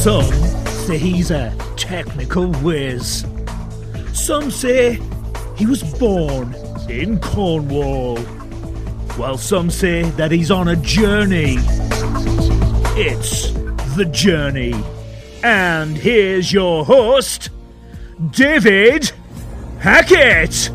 [0.00, 0.32] Some
[0.86, 3.26] say he's a technical whiz.
[4.14, 4.98] Some say
[5.56, 6.54] he was born
[6.88, 8.16] in Cornwall.
[9.18, 11.56] While some say that he's on a journey.
[12.96, 13.50] It's
[13.94, 14.72] The Journey.
[15.44, 17.50] And here's your host,
[18.30, 19.12] David
[19.80, 20.70] Hackett.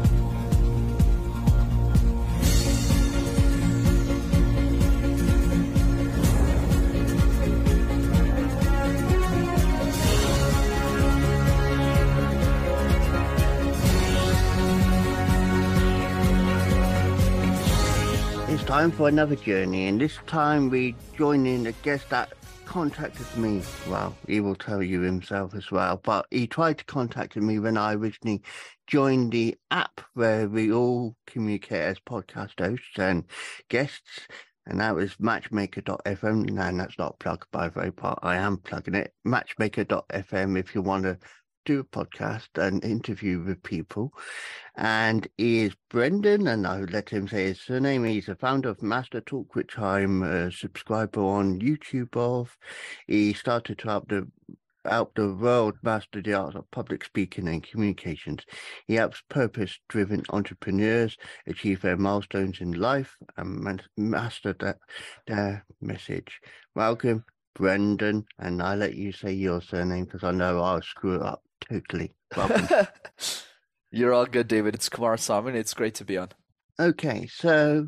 [18.56, 22.32] It's time for another journey, and this time we join in a guest that
[22.64, 23.62] contacted me.
[23.90, 27.76] Well, he will tell you himself as well, but he tried to contact me when
[27.76, 28.42] I originally
[28.88, 33.26] joined the app where we all communicate as podcast hosts and
[33.68, 34.22] guests,
[34.66, 36.58] and that was matchmaker.fm.
[36.58, 39.14] And that's not plugged by way, but I am plugging it.
[39.26, 41.18] Matchmaker.fm if you want to
[41.66, 44.14] do a podcast and interview with people.
[44.76, 48.06] And is Brenden, and I'll let him say his surname.
[48.06, 52.56] He's the founder of MasterTalk, which I'm a subscriber on YouTube of.
[53.08, 54.28] He started to help the
[54.86, 58.46] help the world master the art of public speaking and communications.
[58.88, 64.78] He helps purpose driven entrepreneurs achieve their milestones in life and master that,
[65.26, 66.40] their message.
[66.76, 67.26] Welcome,
[67.58, 71.42] Brenden, and I let you say your surname because I know I'll screw it up
[71.62, 72.14] totally.
[72.36, 72.88] Welcome.
[73.92, 74.76] You're all good, David.
[74.76, 75.56] It's Kumarasamy.
[75.56, 76.30] It's great to be on.
[76.80, 77.88] okay, so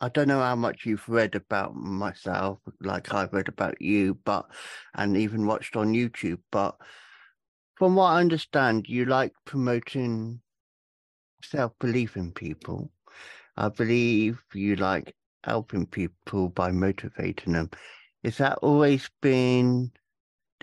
[0.00, 4.46] I don't know how much you've read about myself, like I've read about you, but
[4.94, 6.76] and even watched on YouTube, but
[7.76, 10.40] from what I understand, you like promoting
[11.42, 12.90] self belief in people.
[13.56, 17.70] I believe you like helping people by motivating them.
[18.22, 19.92] Is that always been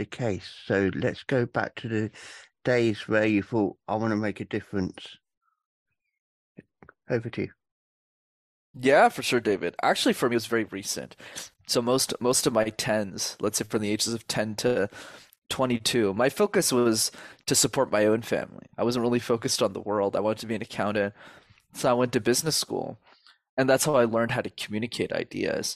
[0.01, 0.51] the case?
[0.65, 2.11] So let's go back to the
[2.63, 5.17] days where you thought, I want to make a difference.
[7.09, 7.51] Over to you.
[8.79, 9.75] Yeah, for sure, David.
[9.83, 11.15] Actually, for me, it was very recent.
[11.67, 14.89] So most most of my tens, let's say from the ages of 10 to
[15.49, 17.11] 22, my focus was
[17.45, 18.65] to support my own family.
[18.77, 20.15] I wasn't really focused on the world.
[20.15, 21.13] I wanted to be an accountant.
[21.73, 22.97] So I went to business school.
[23.57, 25.75] And that's how I learned how to communicate ideas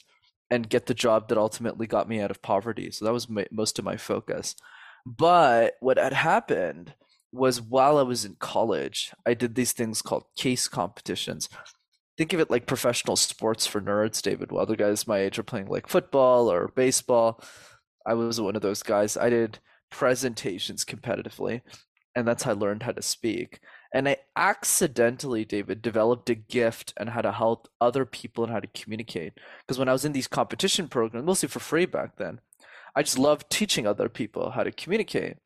[0.50, 2.92] and get the job that ultimately got me out of poverty.
[2.92, 4.56] So that was my, most of my focus.
[5.06, 6.94] But what had happened
[7.32, 11.50] was while I was in college, I did these things called case competitions.
[12.18, 14.52] Think of it like professional sports for nerds, David.
[14.52, 17.44] While other guys my age are playing like football or baseball,
[18.06, 19.18] I was one of those guys.
[19.18, 19.60] I did
[19.92, 21.62] presentations competitively,
[22.16, 23.60] and that's how I learned how to speak.
[23.94, 28.60] And I accidentally, David, developed a gift and how to help other people and how
[28.60, 29.34] to communicate.
[29.66, 32.40] Because when I was in these competition programs, mostly for free back then,
[32.96, 35.38] I just loved teaching other people how to communicate.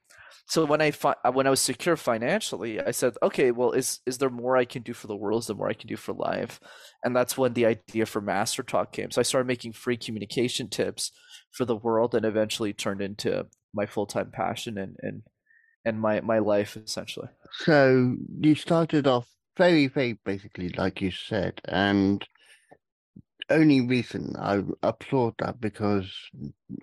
[0.47, 4.17] So when I fi- when I was secure financially, I said, okay, well, is is
[4.17, 5.43] there more I can do for the world?
[5.43, 6.59] Is there more I can do for life?
[7.03, 9.11] And that's when the idea for MasterTalk came.
[9.11, 11.11] So I started making free communication tips
[11.51, 15.21] for the world, and eventually turned into my full time passion and and
[15.85, 17.29] and my my life essentially.
[17.51, 22.25] So you started off very, very basically, like you said, and
[23.49, 24.37] only recent.
[24.37, 26.11] I applaud that because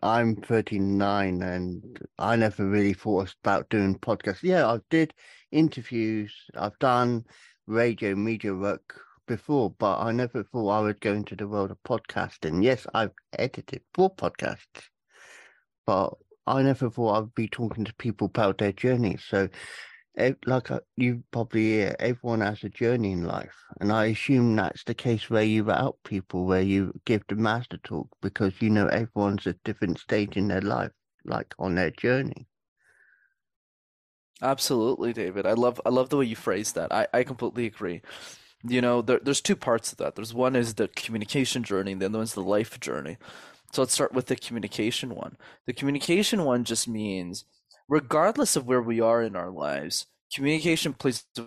[0.02, 4.42] I'm 39 and I never really thought about doing podcasts.
[4.42, 5.14] Yeah, I did
[5.52, 7.24] interviews, I've done
[7.66, 11.78] radio media work before, but I never thought I would go into the world of
[11.82, 12.62] podcasting.
[12.62, 14.88] Yes, I've edited four podcasts,
[15.86, 16.14] but
[16.46, 19.24] I never thought I'd be talking to people about their journeys.
[19.28, 19.48] So
[20.46, 24.84] like uh, you probably hear, everyone has a journey in life, and I assume that's
[24.84, 28.86] the case where you help people, where you give the master talk, because you know
[28.86, 30.92] everyone's at different stage in their life,
[31.24, 32.46] like on their journey.
[34.40, 35.46] Absolutely, David.
[35.46, 36.92] I love I love the way you phrase that.
[36.92, 38.02] I, I completely agree.
[38.66, 40.14] You know, there, there's two parts to that.
[40.14, 43.18] There's one is the communication journey, and the other one's the life journey.
[43.76, 45.36] So let's start with the communication one.
[45.66, 47.44] The communication one just means,
[47.90, 51.44] regardless of where we are in our lives, communication plays a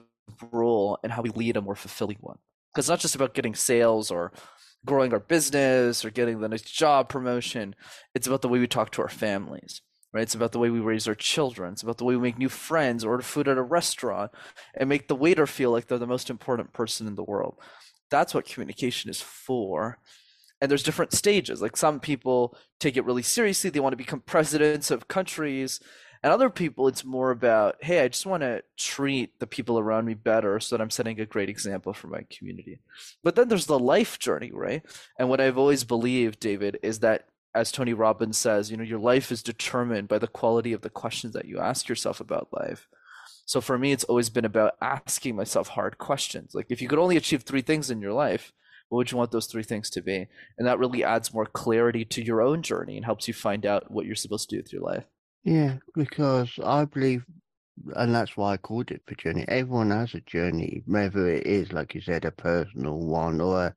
[0.52, 2.38] role in how we lead a more fulfilling one.
[2.72, 4.32] Because it's not just about getting sales or
[4.86, 7.74] growing our business or getting the next job promotion.
[8.14, 9.82] It's about the way we talk to our families,
[10.14, 10.22] right?
[10.22, 11.74] It's about the way we raise our children.
[11.74, 14.30] It's about the way we make new friends, order food at a restaurant,
[14.76, 17.56] and make the waiter feel like they're the most important person in the world.
[18.12, 19.98] That's what communication is for.
[20.62, 21.62] And there's different stages.
[21.62, 25.80] Like some people take it really seriously, they want to become presidents of countries.
[26.22, 30.06] And other people, it's more about, hey, I just want to treat the people around
[30.06, 32.80] me better so that I'm setting a great example for my community.
[33.24, 34.84] But then there's the life journey, right?
[35.18, 39.00] And what I've always believed, David, is that as Tony Robbins says, you know, your
[39.00, 42.88] life is determined by the quality of the questions that you ask yourself about life.
[43.46, 46.54] So for me, it's always been about asking myself hard questions.
[46.54, 48.54] Like, if you could only achieve three things in your life,
[48.90, 50.28] what would you want those three things to be?
[50.58, 53.90] And that really adds more clarity to your own journey and helps you find out
[53.90, 55.06] what you're supposed to do with your life.
[55.44, 57.24] Yeah, because I believe,
[57.96, 59.46] and that's why I called it the journey.
[59.48, 63.76] Everyone has a journey, whether it is, like you said, a personal one or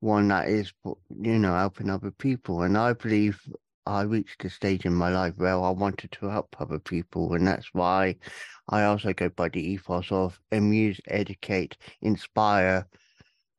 [0.00, 2.62] one that is, you know, helping other people.
[2.62, 3.40] And I believe
[3.86, 7.34] I reached a stage in my life where I wanted to help other people.
[7.34, 8.16] And that's why
[8.68, 12.86] I also go by the ethos of amuse, educate, inspire.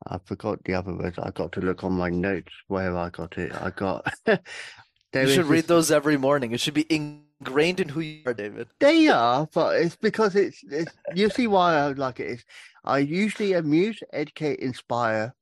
[0.06, 1.18] I forgot the other words.
[1.18, 3.52] I got to look on my notes where I got it.
[3.54, 4.12] I got.
[4.26, 5.66] you should read this...
[5.66, 6.52] those every morning.
[6.52, 8.68] It should be ingrained in who you are, David.
[8.80, 10.62] They are, but it's because it's.
[10.64, 12.44] it's you see why I like it is.
[12.84, 15.34] I usually amuse, educate, inspire,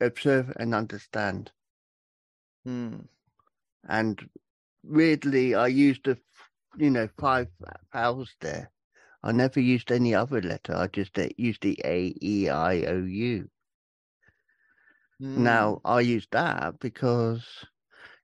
[0.00, 1.50] observe, and understand.
[2.64, 3.00] Hmm.
[3.88, 4.28] And
[4.82, 6.18] weirdly, I used the,
[6.76, 7.48] you know, five
[7.92, 8.70] vowels there.
[9.22, 10.74] I never used any other letter.
[10.74, 13.48] I just uh, used the A, E, I, O, U.
[15.20, 15.38] Mm.
[15.38, 17.44] Now, I use that because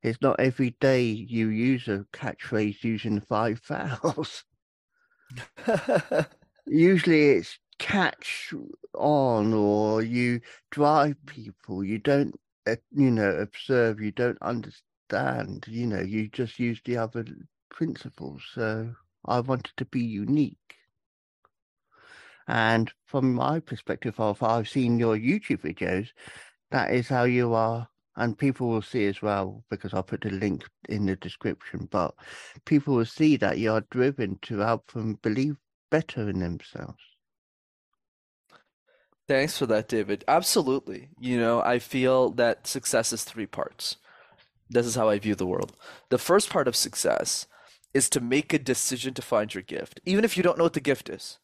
[0.03, 4.45] it's not every day you use a catchphrase using five vowels.
[6.67, 8.53] Usually it's catch
[8.95, 10.41] on or you
[10.71, 11.83] drive people.
[11.83, 15.65] You don't, uh, you know, observe, you don't understand understand.
[15.69, 17.25] You know, you just use the other
[17.71, 18.43] principles.
[18.55, 20.59] So I wanted to be unique.
[22.49, 26.09] And from my perspective of I've seen your YouTube videos,
[26.73, 27.89] that is how you are.
[28.17, 32.15] And people will see as well, because I'll put the link in the description, but
[32.67, 35.57] people will see that you are driven to help them believe
[35.91, 36.99] better in themselves.
[39.29, 40.25] Thanks for that, David.
[40.29, 41.09] Absolutely.
[41.21, 43.97] You know, I feel that success is three parts.
[44.69, 45.75] This is how I view the world.
[46.11, 47.47] The first part of success
[47.95, 50.75] is to make a decision to find your gift, even if you don't know what
[50.75, 51.39] the gift is.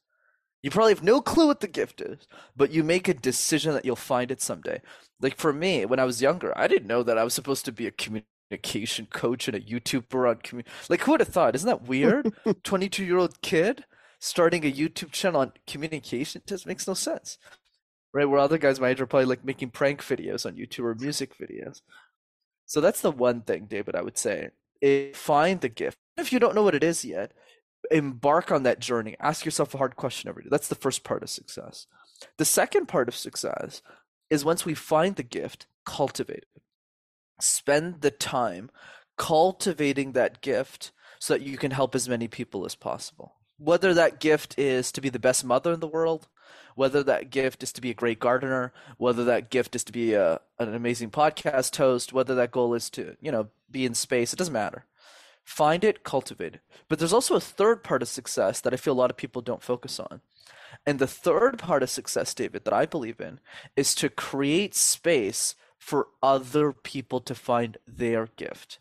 [0.63, 2.27] You probably have no clue what the gift is,
[2.57, 4.81] but you make a decision that you'll find it someday.
[5.21, 7.73] Like for me, when I was younger, I didn't know that I was supposed to
[7.73, 11.55] be a communication coach and a YouTuber on commu- like who would have thought?
[11.55, 12.33] Isn't that weird?
[12.65, 13.85] 22 year old kid
[14.21, 17.39] starting a YouTube channel on communication just makes no sense.
[18.13, 18.25] Right?
[18.29, 21.37] Where other guys my age are probably like making prank videos on YouTube or music
[21.39, 21.83] videos.
[22.67, 24.51] So that's the one thing, David, I would say.
[25.15, 25.99] find the gift.
[26.17, 27.33] If you don't know what it is yet,
[27.91, 29.17] embark on that journey.
[29.21, 30.49] Ask yourself a hard question every day.
[30.51, 31.87] That's the first part of success.
[32.37, 33.83] The second part of success
[34.31, 36.63] is once we find the gift, cultivate it.
[37.41, 38.71] Spend the time
[39.17, 43.35] cultivating that gift so that you can help as many people as possible.
[43.59, 46.29] Whether that gift is to be the best mother in the world,
[46.77, 50.15] whether that gift is to be a great gardener, whether that gift is to be
[50.15, 54.33] a, an amazing podcast host, whether that goal is to, you know, be in space,
[54.33, 54.85] it doesn't matter.
[55.49, 56.61] Find it, cultivate it.
[56.89, 59.41] But there's also a third part of success that I feel a lot of people
[59.41, 60.21] don't focus on.
[60.85, 63.41] And the third part of success, David, that I believe in
[63.75, 68.79] is to create space for other people to find their gift.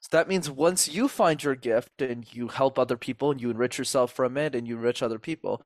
[0.00, 3.50] So that means once you find your gift and you help other people and you
[3.50, 5.62] enrich yourself from it and you enrich other people,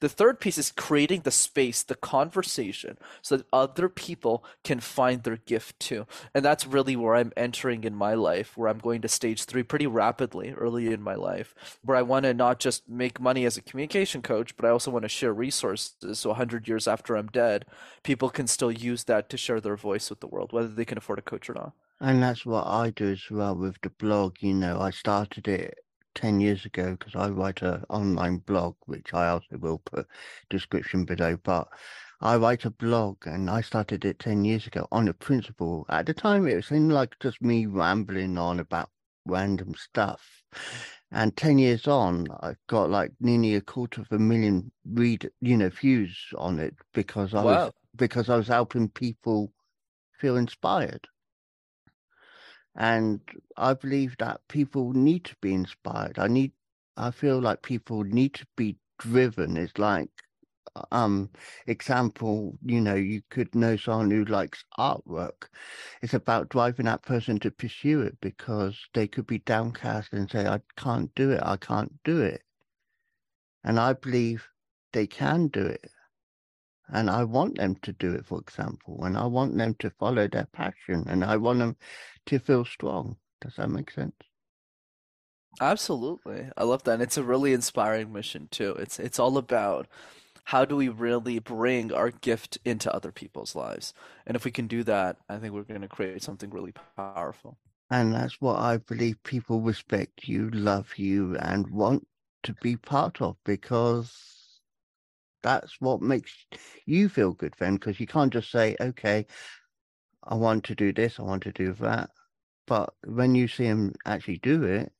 [0.00, 5.22] the third piece is creating the space, the conversation, so that other people can find
[5.22, 6.06] their gift too.
[6.34, 9.62] And that's really where I'm entering in my life, where I'm going to stage three
[9.62, 13.56] pretty rapidly early in my life, where I want to not just make money as
[13.56, 16.18] a communication coach, but I also want to share resources.
[16.18, 17.66] So 100 years after I'm dead,
[18.02, 20.98] people can still use that to share their voice with the world, whether they can
[20.98, 21.72] afford a coach or not.
[22.00, 24.36] And that's what I do as well with the blog.
[24.40, 25.78] You know, I started it
[26.14, 30.06] 10 years ago because I write an online blog, which I also will put
[30.50, 31.36] description below.
[31.36, 31.68] But
[32.20, 35.86] I write a blog and I started it 10 years ago on a principle.
[35.88, 38.90] At the time, it seemed like just me rambling on about
[39.26, 40.42] random stuff.
[41.10, 45.56] And 10 years on, I've got like nearly a quarter of a million read, you
[45.56, 47.64] know, views on it because I wow.
[47.66, 49.52] was, because I was helping people
[50.18, 51.06] feel inspired.
[52.76, 53.20] And
[53.56, 56.18] I believe that people need to be inspired.
[56.18, 56.52] I need,
[56.96, 59.56] I feel like people need to be driven.
[59.56, 60.10] It's like,
[60.92, 61.30] um,
[61.66, 65.48] example, you know, you could know someone who likes artwork.
[66.02, 70.46] It's about driving that person to pursue it because they could be downcast and say,
[70.46, 71.40] I can't do it.
[71.42, 72.42] I can't do it.
[73.64, 74.48] And I believe
[74.92, 75.90] they can do it.
[76.88, 80.28] And I want them to do it, for example, and I want them to follow
[80.28, 81.76] their passion and I want them
[82.26, 83.16] to feel strong.
[83.40, 84.14] Does that make sense?
[85.60, 86.50] Absolutely.
[86.56, 86.94] I love that.
[86.94, 88.74] And it's a really inspiring mission too.
[88.78, 89.86] It's it's all about
[90.44, 93.94] how do we really bring our gift into other people's lives?
[94.26, 97.56] And if we can do that, I think we're going to create something really powerful.
[97.90, 102.06] And that's what I believe people respect you, love you, and want
[102.42, 104.43] to be part of because
[105.44, 106.32] that's what makes
[106.86, 107.74] you feel good then.
[107.74, 109.26] Because you can't just say, okay,
[110.24, 112.10] I want to do this, I want to do that.
[112.66, 114.90] But when you see him actually do it,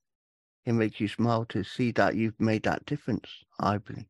[0.67, 4.05] it makes you smile to see that you've made that difference, I believe.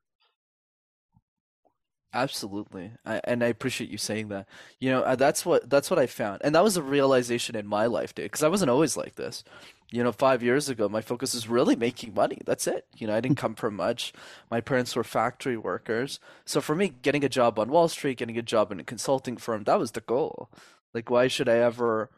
[2.15, 4.47] Absolutely, I, and I appreciate you saying that.
[4.79, 7.67] You know, uh, that's what that's what I found, and that was a realization in
[7.67, 8.27] my life, dude.
[8.27, 9.43] Because I wasn't always like this.
[9.91, 12.39] You know, five years ago, my focus was really making money.
[12.47, 12.87] That's it.
[12.97, 14.13] You know, I didn't come from much.
[14.49, 18.39] My parents were factory workers, so for me, getting a job on Wall Street, getting
[18.39, 20.51] a job in a consulting firm, that was the goal.
[20.95, 22.11] Like, why should I ever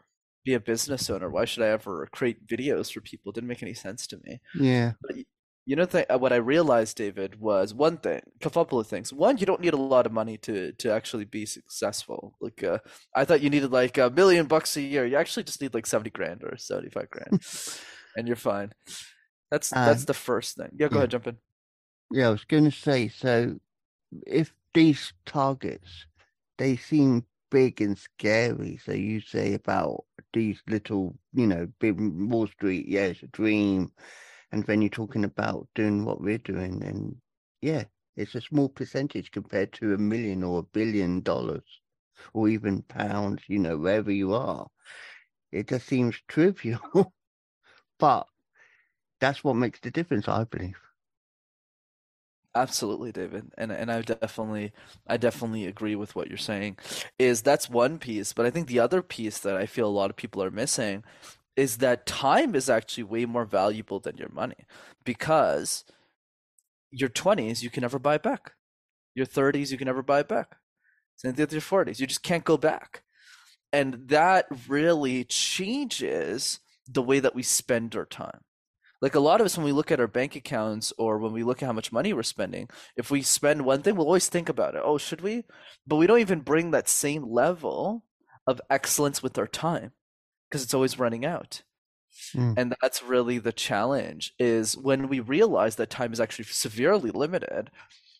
[0.45, 1.29] be a business owner?
[1.29, 3.31] Why should I ever create videos for people?
[3.31, 4.41] It didn't make any sense to me.
[4.53, 4.91] Yeah.
[5.01, 5.15] But
[5.67, 9.13] you know, th- what I realized, David, was one thing, a couple of things.
[9.13, 12.35] One, you don't need a lot of money to to actually be successful.
[12.41, 12.79] Like, uh,
[13.15, 15.05] I thought you needed like a million bucks a year.
[15.07, 17.35] You actually just need like seventy grand or seventy five grand,
[18.17, 18.73] and you're fine.
[19.51, 20.71] That's Uh, that's the first thing.
[20.79, 21.01] Yeah, go yeah.
[21.01, 21.37] ahead, jump in.
[22.11, 23.59] Yeah, I was going to say, so
[24.27, 26.07] if these targets,
[26.57, 28.77] they seem big and scary.
[28.85, 33.91] So you say about these little, you know, big Wall Street, yeah, it's a dream.
[34.51, 36.83] And then you're talking about doing what we're doing.
[36.83, 37.17] And
[37.61, 37.85] yeah,
[38.15, 41.81] it's a small percentage compared to a million or a billion dollars
[42.33, 44.67] or even pounds, you know, wherever you are.
[45.51, 47.13] It just seems trivial.
[47.99, 48.27] but
[49.19, 50.77] that's what makes the difference, I believe.
[52.55, 53.51] Absolutely, David.
[53.57, 54.71] And and I definitely
[55.05, 56.77] I definitely agree with what you're saying.
[57.19, 60.09] Is that's one piece, but I think the other piece that I feel a lot
[60.09, 61.03] of people are missing
[61.57, 64.65] is that time is actually way more valuable than your money
[65.03, 65.83] because
[66.91, 68.53] your 20s you can never buy back.
[69.15, 70.55] Your 30s you can never buy back.
[71.15, 71.99] Same thing with your 40s.
[71.99, 73.03] You just can't go back.
[73.73, 78.41] And that really changes the way that we spend our time
[79.01, 81.43] like a lot of us when we look at our bank accounts or when we
[81.43, 84.49] look at how much money we're spending if we spend one thing we'll always think
[84.49, 85.43] about it oh should we
[85.85, 88.03] but we don't even bring that same level
[88.45, 89.91] of excellence with our time
[90.49, 91.63] because it's always running out.
[92.33, 92.55] Mm.
[92.57, 97.69] and that's really the challenge is when we realize that time is actually severely limited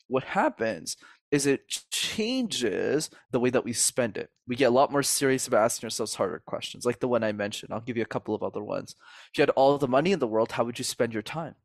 [0.08, 0.98] what happens
[1.32, 4.30] is it changes the way that we spend it.
[4.48, 7.32] We get a lot more serious about asking ourselves harder questions like the one i
[7.32, 7.74] mentioned.
[7.74, 8.96] I'll give you a couple of other ones.
[9.32, 11.56] If you had all the money in the world how would you spend your time?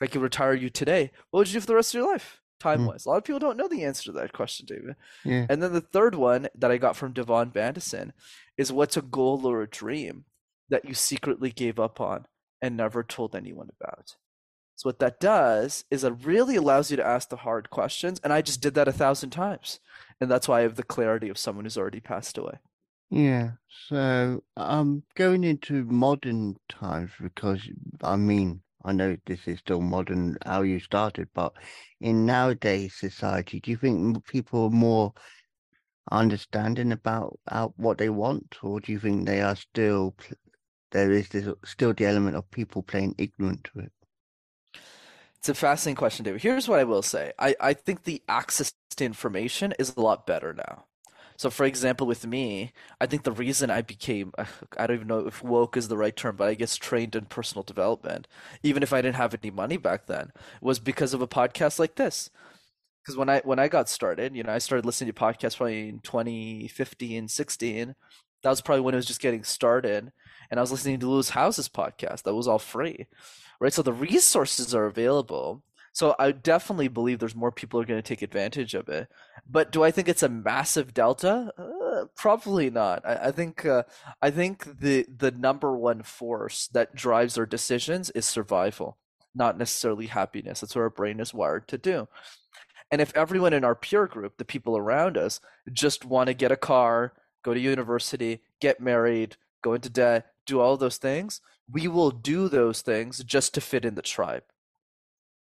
[0.00, 2.10] If i could retire you today what would you do for the rest of your
[2.10, 4.96] life time wise a lot of people don't know the answer to that question david
[5.24, 5.46] Yeah.
[5.48, 8.12] and then the third one that I got from Devon Bandison
[8.56, 10.24] is what's a goal or a dream
[10.68, 12.26] that you secretly gave up on
[12.60, 14.16] and never told anyone about.
[14.76, 18.20] So what that does is it really allows you to ask the hard questions.
[18.22, 19.80] And I just did that a thousand times.
[20.20, 22.58] And that's why I have the clarity of someone who's already passed away.
[23.10, 23.52] Yeah,
[23.88, 27.60] so I'm um, going into modern times because
[28.02, 31.52] I mean, I know this is still modern how you started, but
[32.00, 35.12] in nowadays society, do you think people are more
[36.10, 40.14] understanding about uh, what they want, or do you think they are still
[40.90, 43.92] there is this, still the element of people playing ignorant to it?
[45.38, 46.42] It's a fascinating question, David.
[46.42, 47.32] Here's what I will say.
[47.38, 50.86] I, I think the access to information is a lot better now.
[51.38, 54.32] So, for example, with me, I think the reason I became,
[54.78, 57.26] I don't even know if woke is the right term, but I guess trained in
[57.26, 58.28] personal development,
[58.62, 61.94] even if I didn't have any money back then, was because of a podcast like
[61.96, 62.30] this.
[63.02, 65.88] Because when I when I got started, you know, I started listening to podcasts probably
[65.88, 67.94] in 2015, 16.
[68.42, 70.12] That was probably when it was just getting started.
[70.50, 72.24] And I was listening to Lewis Howes's podcast.
[72.24, 73.06] That was all free
[73.60, 73.72] right?
[73.72, 75.62] So the resources are available.
[75.92, 79.08] So I definitely believe there's more people are going to take advantage of it.
[79.48, 81.52] But do I think it's a massive delta?
[81.58, 83.04] Uh, probably not.
[83.04, 83.84] I, I think uh,
[84.22, 88.98] I think the the number one force that drives our decisions is survival,
[89.34, 90.60] not necessarily happiness.
[90.60, 92.08] That's what our brain is wired to do.
[92.90, 95.40] And if everyone in our peer group, the people around us,
[95.72, 100.60] just want to get a car, go to university, get married, go into debt, do
[100.60, 101.40] all those things,
[101.70, 104.44] we will do those things just to fit in the tribe,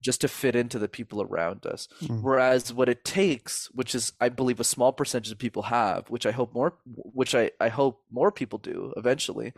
[0.02, 1.88] just to fit into the people around us.
[2.02, 2.22] Mm.
[2.22, 6.26] Whereas what it takes, which is I believe a small percentage of people have, which
[6.26, 9.52] I hope more which I, I hope more people do eventually,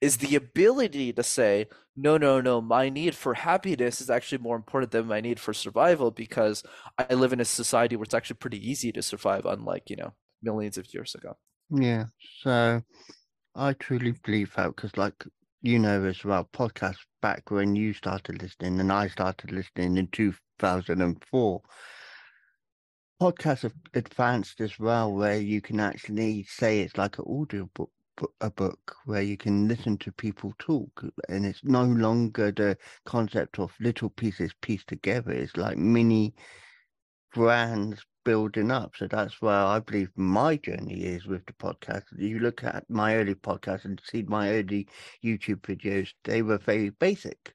[0.00, 4.56] is the ability to say, no, no, no, my need for happiness is actually more
[4.56, 6.62] important than my need for survival because
[6.98, 10.14] I live in a society where it's actually pretty easy to survive, unlike, you know,
[10.42, 11.36] millions of years ago.
[11.70, 12.06] Yeah,
[12.42, 12.82] so
[13.54, 15.24] I truly believe that because, like
[15.62, 20.08] you know, as well, podcasts back when you started listening and I started listening in
[20.08, 21.62] 2004,
[23.20, 27.90] podcasts have advanced as well, where you can actually say it's like an audio book
[28.40, 32.76] a book where you can listen to people talk, and it's no longer the
[33.06, 35.32] concept of little pieces pieced together.
[35.32, 36.34] It's like mini
[37.32, 38.96] brands building up.
[38.96, 42.04] So that's where I believe my journey is with the podcast.
[42.16, 44.88] You look at my early podcast and see my early
[45.24, 47.54] YouTube videos, they were very basic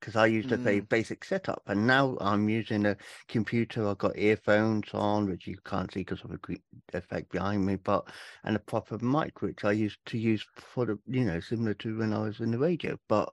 [0.00, 1.62] because I used a very Mm, basic setup.
[1.66, 2.96] And now I'm using a
[3.28, 3.86] computer.
[3.88, 6.62] I've got earphones on, which you can't see because of a green
[6.92, 8.08] effect behind me, but
[8.44, 11.98] and a proper mic, which I used to use for the, you know, similar to
[11.98, 12.98] when I was in the radio.
[13.08, 13.32] But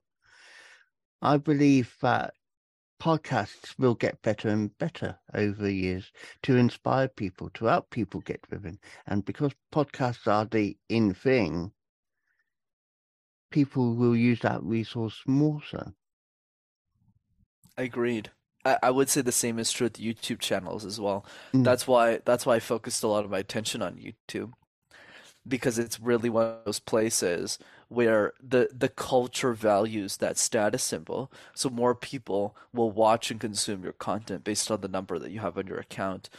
[1.21, 2.33] I believe that
[3.05, 8.19] podcasts will get better and better over the years to inspire people, to help people
[8.21, 8.79] get driven.
[9.05, 11.71] And because podcasts are the in thing,
[13.51, 15.93] people will use that resource more so.
[17.77, 18.31] agreed.
[18.65, 21.27] I, I would say the same is true with YouTube channels as well.
[21.53, 21.63] Mm.
[21.63, 24.53] That's why that's why I focused a lot of my attention on YouTube
[25.47, 31.31] because it's really one of those places where the the culture values that status symbol,
[31.53, 35.39] so more people will watch and consume your content based on the number that you
[35.39, 36.29] have on your account.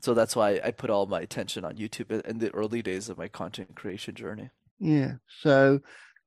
[0.00, 3.18] So that's why I put all my attention on YouTube in the early days of
[3.18, 4.50] my content creation journey.
[4.78, 5.14] Yeah.
[5.40, 5.80] So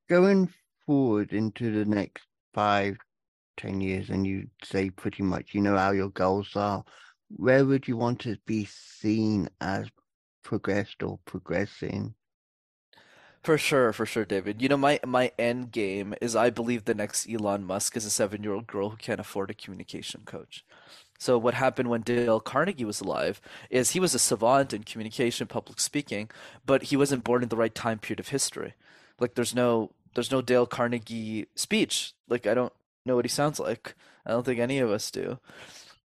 [0.08, 0.52] going
[0.86, 2.96] forward into the next five,
[3.56, 6.84] ten years, and you say pretty much you know how your goals are,
[7.28, 9.88] where would you want to be seen as
[10.42, 12.14] progressed or progressing?
[13.42, 14.60] For sure, for sure, David.
[14.60, 18.10] You know, my my end game is I believe the next Elon Musk is a
[18.10, 20.64] seven-year-old girl who can't afford a communication coach.
[21.18, 25.46] So what happened when Dale Carnegie was alive is he was a savant in communication,
[25.46, 26.30] public speaking,
[26.66, 28.74] but he wasn't born in the right time period of history.
[29.18, 32.14] Like there's no there's no Dale Carnegie speech.
[32.28, 32.72] Like I don't
[33.06, 33.94] know what he sounds like.
[34.26, 35.38] I don't think any of us do.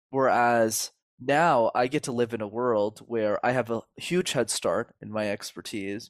[0.09, 4.49] Whereas now I get to live in a world where I have a huge head
[4.49, 6.09] start in my expertise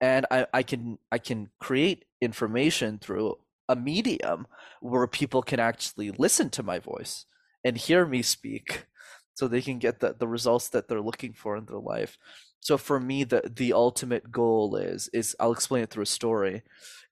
[0.00, 3.38] and I, I can I can create information through
[3.68, 4.46] a medium
[4.80, 7.26] where people can actually listen to my voice
[7.64, 8.86] and hear me speak
[9.34, 12.18] so they can get the, the results that they're looking for in their life.
[12.60, 16.62] So for me the the ultimate goal is is I'll explain it through a story.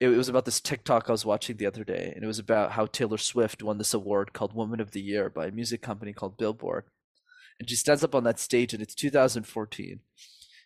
[0.00, 2.38] It, it was about this TikTok I was watching the other day and it was
[2.38, 5.82] about how Taylor Swift won this award called Woman of the Year by a music
[5.82, 6.84] company called Billboard.
[7.60, 10.00] And she stands up on that stage and it's 2014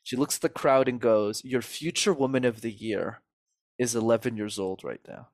[0.03, 3.23] she looks at the crowd and goes, Your future woman of the year
[3.79, 5.29] is 11 years old right now.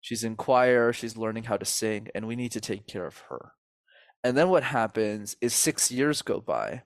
[0.00, 3.18] She's in choir, she's learning how to sing, and we need to take care of
[3.28, 3.52] her.
[4.22, 6.82] And then what happens is six years go by.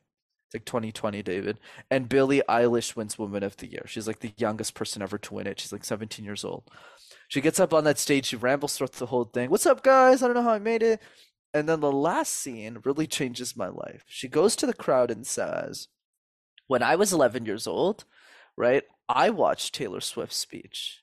[0.47, 1.61] It's like 2020, David.
[1.91, 3.85] And Billie Eilish wins Woman of the Year.
[3.87, 5.61] She's like the youngest person ever to win it.
[5.61, 6.65] She's like 17 years old.
[7.29, 9.51] She gets up on that stage, she rambles through the whole thing.
[9.51, 10.23] What's up, guys?
[10.23, 11.01] I don't know how I made it.
[11.55, 14.05] And then the last scene really changes my life.
[14.07, 15.89] She goes to the crowd and says,
[16.71, 18.05] when I was 11 years old,
[18.57, 21.03] right, I watched Taylor Swift's speech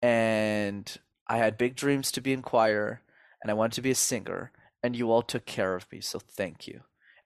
[0.00, 0.96] and
[1.26, 3.02] I had big dreams to be in choir
[3.42, 4.50] and I wanted to be a singer
[4.82, 6.80] and you all took care of me, so thank you.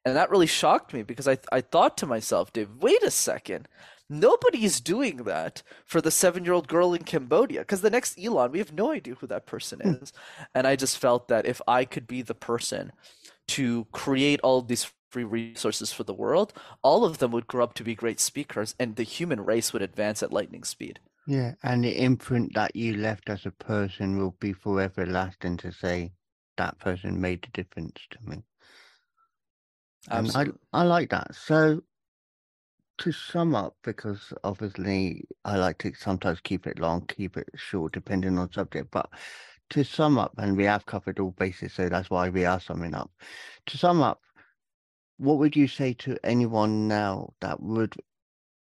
[0.04, 3.68] And that really shocked me because I I thought to myself, Dave, wait a second.
[4.10, 8.58] Nobody is doing that for the seven-year-old girl in Cambodia because the next Elon, we
[8.58, 10.02] have no idea who that person hmm.
[10.02, 10.12] is.
[10.52, 12.90] And I just felt that if I could be the person
[13.54, 17.74] to create all these free resources for the world, all of them would grow up
[17.74, 20.98] to be great speakers, and the human race would advance at lightning speed.
[21.26, 25.70] Yeah, and the imprint that you left as a person will be forever lasting to
[25.70, 26.12] say
[26.56, 28.42] that person made a difference to me.
[30.10, 31.34] And I I like that.
[31.34, 31.82] So
[32.98, 37.92] to sum up, because obviously I like to sometimes keep it long, keep it short,
[37.92, 38.90] depending on subject.
[38.90, 39.08] But
[39.70, 42.94] to sum up, and we have covered all bases, so that's why we are summing
[42.94, 43.10] up.
[43.66, 44.20] To sum up,
[45.18, 47.94] what would you say to anyone now that would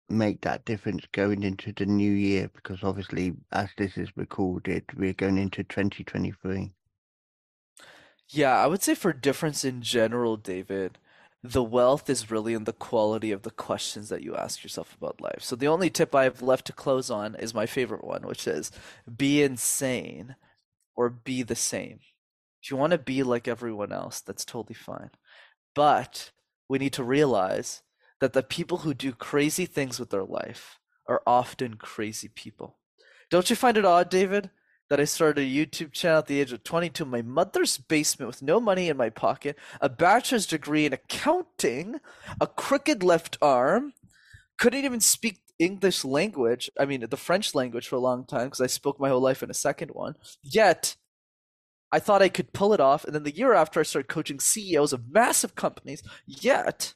[0.09, 2.51] make that difference going into the new year?
[2.55, 6.73] Because obviously, as this is recorded, we're going into 2023.
[8.29, 10.99] Yeah, I would say for difference in general, David,
[11.42, 15.21] the wealth is really in the quality of the questions that you ask yourself about
[15.21, 15.40] life.
[15.40, 18.47] So the only tip I have left to close on is my favorite one, which
[18.47, 18.71] is
[19.16, 20.37] be insane
[20.95, 21.99] or be the same.
[22.62, 25.11] If you want to be like everyone else, that's totally fine.
[25.75, 26.31] But
[26.69, 27.83] we need to realize
[28.21, 32.79] that the people who do crazy things with their life are often crazy people.
[33.31, 34.51] Don't you find it odd, David,
[34.89, 38.27] that I started a YouTube channel at the age of 22 in my mother's basement
[38.27, 41.99] with no money in my pocket, a bachelor's degree in accounting,
[42.41, 43.95] a crooked left arm,
[44.59, 48.61] couldn't even speak English language, I mean the French language for a long time because
[48.61, 50.17] I spoke my whole life in a second one.
[50.43, 50.97] Yet
[51.92, 54.40] I thought I could pull it off, and then the year after I started coaching
[54.40, 56.94] CEOs of massive companies, yet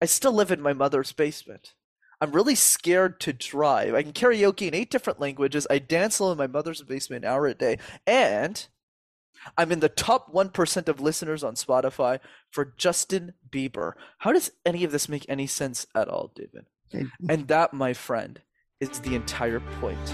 [0.00, 1.74] I still live in my mother's basement.
[2.20, 3.94] I'm really scared to drive.
[3.94, 5.66] I can karaoke in eight different languages.
[5.70, 7.78] I dance alone in my mother's basement an hour a day.
[8.06, 8.66] And
[9.56, 13.92] I'm in the top 1% of listeners on Spotify for Justin Bieber.
[14.18, 16.66] How does any of this make any sense at all, David?
[17.28, 18.42] And that, my friend,
[18.80, 20.08] is the entire point.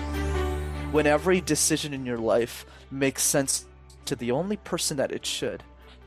[0.92, 3.66] When every decision in your life makes sense
[4.07, 5.62] to the only person that it should,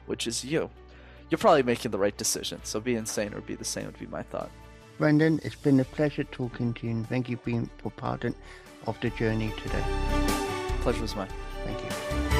[0.05, 0.69] which is you,
[1.29, 2.59] you're probably making the right decision.
[2.63, 4.49] So be insane or be the same would be my thought.
[4.99, 8.25] Brenden, it's been a pleasure talking to you and thank you for being for part
[8.25, 9.83] of the journey today.
[10.81, 11.29] Pleasure was mine.
[11.63, 11.79] Thank
[12.33, 12.38] you.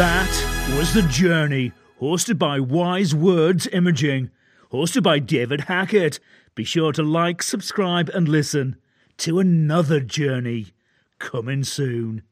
[0.00, 4.30] That was The Journey, hosted by Wise Words Imaging,
[4.72, 6.18] hosted by David Hackett.
[6.54, 8.76] Be sure to like, subscribe, and listen
[9.18, 10.68] to another journey
[11.18, 12.22] coming soon.